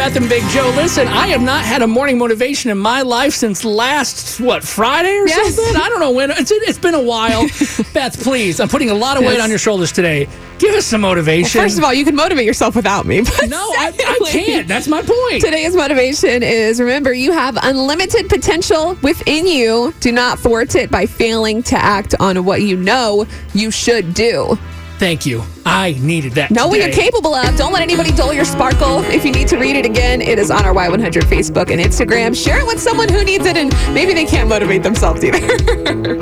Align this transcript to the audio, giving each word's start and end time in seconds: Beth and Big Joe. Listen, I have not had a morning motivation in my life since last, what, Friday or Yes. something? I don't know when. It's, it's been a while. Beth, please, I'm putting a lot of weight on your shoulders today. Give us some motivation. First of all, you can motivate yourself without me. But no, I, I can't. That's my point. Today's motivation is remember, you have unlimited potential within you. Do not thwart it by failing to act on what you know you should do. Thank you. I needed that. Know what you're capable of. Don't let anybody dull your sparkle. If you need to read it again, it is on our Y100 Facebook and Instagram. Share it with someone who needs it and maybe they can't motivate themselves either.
Beth 0.00 0.16
and 0.16 0.30
Big 0.30 0.42
Joe. 0.48 0.72
Listen, 0.76 1.06
I 1.08 1.26
have 1.26 1.42
not 1.42 1.62
had 1.62 1.82
a 1.82 1.86
morning 1.86 2.16
motivation 2.16 2.70
in 2.70 2.78
my 2.78 3.02
life 3.02 3.34
since 3.34 3.66
last, 3.66 4.40
what, 4.40 4.64
Friday 4.64 5.14
or 5.14 5.28
Yes. 5.28 5.56
something? 5.56 5.76
I 5.76 5.90
don't 5.90 6.00
know 6.00 6.10
when. 6.10 6.30
It's, 6.30 6.50
it's 6.50 6.78
been 6.78 6.94
a 6.94 7.02
while. 7.02 7.42
Beth, 7.92 8.18
please, 8.22 8.60
I'm 8.60 8.68
putting 8.70 8.88
a 8.88 8.94
lot 8.94 9.18
of 9.18 9.24
weight 9.24 9.40
on 9.40 9.50
your 9.50 9.58
shoulders 9.58 9.92
today. 9.92 10.26
Give 10.58 10.74
us 10.74 10.86
some 10.86 11.02
motivation. 11.02 11.60
First 11.60 11.76
of 11.76 11.84
all, 11.84 11.92
you 11.92 12.06
can 12.06 12.16
motivate 12.16 12.46
yourself 12.46 12.76
without 12.76 13.04
me. 13.04 13.20
But 13.20 13.50
no, 13.50 13.58
I, 13.58 13.92
I 13.94 14.30
can't. 14.30 14.66
That's 14.66 14.88
my 14.88 15.02
point. 15.02 15.42
Today's 15.42 15.76
motivation 15.76 16.42
is 16.42 16.80
remember, 16.80 17.12
you 17.12 17.32
have 17.32 17.58
unlimited 17.62 18.30
potential 18.30 18.96
within 19.02 19.46
you. 19.46 19.92
Do 20.00 20.12
not 20.12 20.38
thwart 20.38 20.76
it 20.76 20.90
by 20.90 21.04
failing 21.04 21.62
to 21.64 21.76
act 21.76 22.14
on 22.20 22.42
what 22.46 22.62
you 22.62 22.78
know 22.78 23.26
you 23.52 23.70
should 23.70 24.14
do. 24.14 24.58
Thank 25.00 25.24
you. 25.24 25.42
I 25.64 25.96
needed 25.98 26.32
that. 26.32 26.50
Know 26.50 26.68
what 26.68 26.78
you're 26.78 26.92
capable 26.92 27.34
of. 27.34 27.56
Don't 27.56 27.72
let 27.72 27.80
anybody 27.80 28.10
dull 28.12 28.34
your 28.34 28.44
sparkle. 28.44 29.02
If 29.04 29.24
you 29.24 29.32
need 29.32 29.48
to 29.48 29.56
read 29.56 29.74
it 29.74 29.86
again, 29.86 30.20
it 30.20 30.38
is 30.38 30.50
on 30.50 30.66
our 30.66 30.74
Y100 30.74 31.22
Facebook 31.22 31.70
and 31.70 31.80
Instagram. 31.80 32.36
Share 32.36 32.60
it 32.60 32.66
with 32.66 32.78
someone 32.78 33.08
who 33.08 33.24
needs 33.24 33.46
it 33.46 33.56
and 33.56 33.72
maybe 33.94 34.12
they 34.12 34.26
can't 34.26 34.46
motivate 34.46 34.82
themselves 34.82 35.24
either. 35.24 35.38